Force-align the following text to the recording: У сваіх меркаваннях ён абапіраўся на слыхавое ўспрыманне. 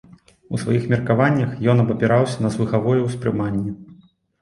У 0.55 0.59
сваіх 0.63 0.87
меркаваннях 0.93 1.53
ён 1.75 1.83
абапіраўся 1.85 2.37
на 2.49 2.53
слыхавое 2.59 2.99
ўспрыманне. 3.07 3.79